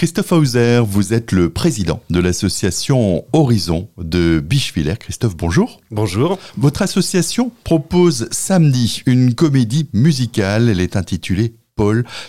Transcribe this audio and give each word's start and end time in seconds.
Christophe 0.00 0.32
Hauser, 0.32 0.80
vous 0.82 1.12
êtes 1.12 1.30
le 1.30 1.50
président 1.50 2.00
de 2.08 2.20
l'association 2.20 3.26
Horizon 3.34 3.90
de 3.98 4.40
Bichevillers. 4.40 4.96
Christophe, 4.98 5.36
bonjour. 5.36 5.82
Bonjour. 5.90 6.38
Votre 6.56 6.80
association 6.80 7.52
propose 7.64 8.26
samedi 8.30 9.02
une 9.04 9.34
comédie 9.34 9.90
musicale. 9.92 10.70
Elle 10.70 10.80
est 10.80 10.96
intitulée 10.96 11.52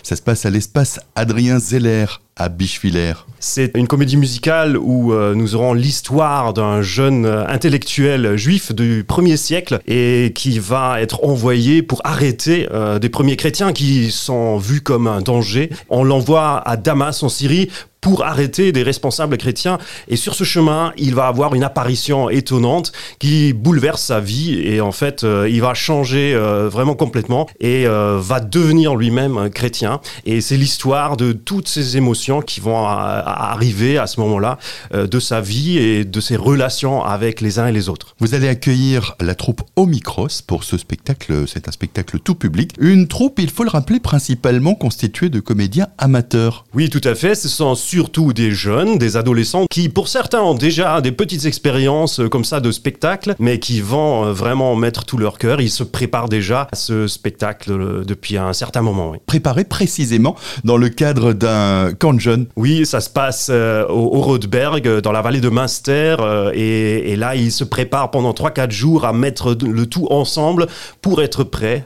Ça 0.02 0.16
se 0.16 0.22
passe 0.22 0.46
à 0.46 0.50
l'espace 0.50 1.00
Adrien 1.14 1.58
Zeller 1.58 2.06
à 2.36 2.48
Bichevillers. 2.48 3.26
C'est 3.40 3.72
une 3.76 3.86
comédie 3.86 4.16
musicale 4.16 4.78
où 4.78 5.12
euh, 5.12 5.34
nous 5.34 5.54
aurons 5.54 5.74
l'histoire 5.74 6.54
d'un 6.54 6.80
jeune 6.80 7.26
euh, 7.26 7.46
intellectuel 7.46 8.36
juif 8.36 8.72
du 8.72 9.04
1er 9.04 9.36
siècle 9.36 9.80
et 9.86 10.32
qui 10.34 10.58
va 10.58 11.02
être 11.02 11.24
envoyé 11.24 11.82
pour 11.82 12.00
arrêter 12.04 12.68
euh, 12.72 12.98
des 12.98 13.10
premiers 13.10 13.36
chrétiens 13.36 13.72
qui 13.72 14.10
sont 14.10 14.56
vus 14.56 14.80
comme 14.80 15.06
un 15.06 15.20
danger. 15.20 15.70
On 15.90 16.04
l'envoie 16.04 16.66
à 16.66 16.76
Damas 16.76 17.22
en 17.22 17.28
Syrie 17.28 17.68
pour 18.02 18.24
arrêter 18.24 18.72
des 18.72 18.82
responsables 18.82 19.38
chrétiens. 19.38 19.78
Et 20.08 20.16
sur 20.16 20.34
ce 20.34 20.44
chemin, 20.44 20.92
il 20.98 21.14
va 21.14 21.28
avoir 21.28 21.54
une 21.54 21.64
apparition 21.64 22.28
étonnante 22.28 22.92
qui 23.18 23.54
bouleverse 23.54 24.02
sa 24.02 24.20
vie 24.20 24.60
et 24.60 24.82
en 24.82 24.92
fait, 24.92 25.22
il 25.22 25.60
va 25.62 25.72
changer 25.72 26.34
vraiment 26.70 26.94
complètement 26.94 27.48
et 27.60 27.86
va 27.86 28.40
devenir 28.40 28.94
lui-même 28.94 29.48
chrétien. 29.48 30.00
Et 30.26 30.40
c'est 30.40 30.56
l'histoire 30.56 31.16
de 31.16 31.32
toutes 31.32 31.68
ces 31.68 31.96
émotions 31.96 32.42
qui 32.42 32.60
vont 32.60 32.84
arriver 32.86 33.98
à 33.98 34.06
ce 34.06 34.20
moment-là 34.20 34.58
euh, 34.94 35.06
de 35.06 35.20
sa 35.20 35.40
vie 35.40 35.78
et 35.78 36.04
de 36.04 36.20
ses 36.20 36.36
relations 36.36 37.02
avec 37.04 37.40
les 37.40 37.58
uns 37.58 37.66
et 37.66 37.72
les 37.72 37.88
autres. 37.88 38.14
Vous 38.18 38.34
allez 38.34 38.48
accueillir 38.48 39.14
la 39.20 39.34
troupe 39.34 39.62
Omicros 39.76 40.28
pour 40.46 40.64
ce 40.64 40.76
spectacle. 40.76 41.44
C'est 41.46 41.68
un 41.68 41.72
spectacle 41.72 42.18
tout 42.18 42.34
public. 42.34 42.72
Une 42.78 43.08
troupe, 43.08 43.38
il 43.38 43.50
faut 43.50 43.64
le 43.64 43.70
rappeler, 43.70 44.00
principalement 44.00 44.74
constituée 44.74 45.28
de 45.28 45.40
comédiens 45.40 45.88
amateurs. 45.98 46.64
Oui, 46.74 46.90
tout 46.90 47.00
à 47.04 47.14
fait. 47.14 47.34
Ce 47.34 47.48
sont 47.48 47.74
surtout 47.92 48.32
des 48.32 48.52
jeunes, 48.52 48.96
des 48.96 49.18
adolescents 49.18 49.66
qui, 49.70 49.90
pour 49.90 50.08
certains, 50.08 50.40
ont 50.40 50.54
déjà 50.54 51.02
des 51.02 51.12
petites 51.12 51.44
expériences 51.44 52.20
euh, 52.20 52.28
comme 52.28 52.44
ça 52.44 52.60
de 52.60 52.70
spectacle, 52.70 53.34
mais 53.38 53.58
qui 53.58 53.82
vont 53.82 54.24
euh, 54.24 54.32
vraiment 54.32 54.74
mettre 54.76 55.04
tout 55.04 55.18
leur 55.18 55.36
cœur. 55.36 55.60
Ils 55.60 55.70
se 55.70 55.84
préparent 55.84 56.30
déjà 56.30 56.68
à 56.72 56.76
ce 56.76 57.06
spectacle 57.06 58.04
depuis 58.06 58.38
un 58.38 58.54
certain 58.54 58.80
moment. 58.80 59.10
Oui. 59.10 59.18
Préparés 59.26 59.64
précisément 59.64 60.36
dans 60.64 60.76
le 60.76 60.88
cadre 60.88 61.32
d'un 61.32 61.92
camp 61.92 62.18
jeune 62.18 62.46
Oui, 62.56 62.86
ça 62.86 63.00
se 63.00 63.10
passe 63.10 63.48
euh, 63.50 63.86
au, 63.88 64.20
Rodberg, 64.20 64.86
euh, 64.86 65.00
dans 65.00 65.12
la 65.12 65.22
vallée 65.22 65.40
de 65.40 65.48
Münster, 65.48 66.16
euh, 66.20 66.52
et, 66.54 67.16
là, 67.16 67.34
ils 67.36 67.52
se 67.52 67.64
préparent 67.64 68.10
pendant 68.10 68.32
3-4 68.32 68.70
jours 68.70 69.04
à 69.04 69.12
mettre 69.12 69.56
le 69.60 69.86
tout 69.86 70.06
ensemble 70.10 70.66
pour 71.00 71.22
être 71.22 71.44
prêts 71.44 71.84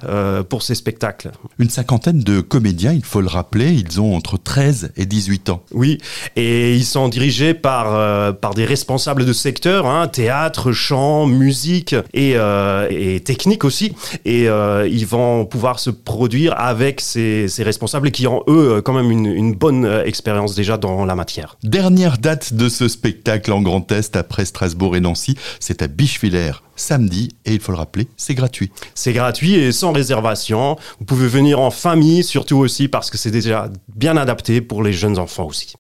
pour 0.49 0.63
ces 0.63 0.75
spectacles. 0.75 1.31
Une 1.59 1.71
cinquantaine 1.71 2.21
de 2.21 2.41
comédiens, 2.41 2.93
il 2.93 3.05
faut 3.05 3.21
le 3.21 3.29
rappeler, 3.29 3.73
ils 3.73 4.01
ont 4.01 4.15
entre 4.15 4.39
13 4.39 4.93
et 4.97 5.07
18 5.07 5.51
ans. 5.51 5.63
Oui, 5.73 5.96
et 6.37 6.75
ils 6.75 6.85
sont 6.85 7.09
dirigés 7.09 7.55
par, 7.55 8.37
par 8.37 8.55
des 8.55 8.65
responsables 8.65 9.25
de 9.25 9.33
secteur, 9.33 9.87
hein, 9.87 10.09
théâtre, 10.09 10.73
chant, 10.73 11.27
musique 11.27 11.95
et, 12.15 12.35
et 12.91 13.21
technique 13.21 13.65
aussi, 13.65 13.95
et 14.25 14.47
ils 14.47 15.07
vont 15.07 15.47
pouvoir 15.47 15.79
se 15.79 15.91
produire 15.91 16.55
avec 16.59 17.01
ces, 17.01 17.49
ces 17.49 17.63
responsables 17.63 18.11
qui 18.11 18.27
ont, 18.27 18.43
eux, 18.49 18.83
quand 18.85 18.93
même 18.93 19.11
une, 19.11 19.27
une 19.27 19.55
bonne 19.55 19.85
expérience 20.05 20.17
expérience 20.17 20.55
déjà 20.55 20.79
dans 20.79 21.05
la 21.05 21.15
matière. 21.15 21.57
Dernière 21.63 22.19
date 22.19 22.55
de 22.55 22.69
ce 22.69 22.89
spectacle 22.89 23.53
en 23.53 23.61
Grand 23.61 23.93
Est 23.93 24.17
après 24.17 24.47
Strasbourg 24.47 24.97
et 24.97 25.01
Nancy, 25.01 25.37
c'est 25.61 25.83
à 25.83 25.89
Bichevillers 25.89 26.63
samedi 26.77 27.31
et 27.45 27.55
il 27.55 27.61
faut 27.61 27.73
le 27.73 27.79
rappeler, 27.79 28.07
c'est 28.17 28.35
gratuit. 28.35 28.71
C'est 28.95 29.13
gratuit 29.13 29.55
et 29.55 29.73
sans 29.73 29.93
réservation. 29.93 30.77
Vous 30.99 31.05
pouvez 31.07 31.27
venir 31.27 31.61
en 31.61 31.71
famille 31.71 32.23
surtout 32.23 32.57
aussi 32.59 32.89
parce 32.89 33.11
que 33.11 33.19
c'est 33.19 33.31
déjà 33.31 33.71
bien 33.95 34.17
adapté 34.17 34.61
pour 34.61 34.83
les 34.83 34.93
jeunes 34.93 35.19
enfants 35.19 35.47
aussi. 35.47 35.75